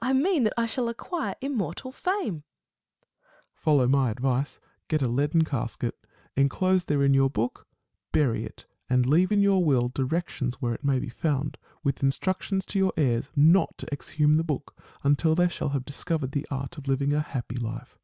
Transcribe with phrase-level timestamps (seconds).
[0.00, 2.36] I mean that I shall acquire immortal fame.
[2.98, 3.14] Met.
[3.52, 4.58] Follow my advice.
[4.88, 5.94] Get a leaden casket;
[6.34, 7.66] enclose therein your book;
[8.10, 12.02] bury it; and leave in your will direc tions where it may be found, with
[12.02, 16.32] instructions to your heirs not to exhume the book until they shall have dis covered
[16.32, 17.98] the art of living a happy life.